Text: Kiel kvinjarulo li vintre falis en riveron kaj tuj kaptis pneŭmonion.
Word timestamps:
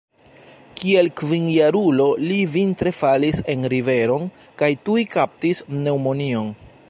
Kiel 0.79 1.09
kvinjarulo 1.19 2.07
li 2.23 2.39
vintre 2.55 2.95
falis 3.01 3.43
en 3.55 3.69
riveron 3.75 4.27
kaj 4.63 4.71
tuj 4.89 5.01
kaptis 5.17 5.65
pneŭmonion. 5.75 6.49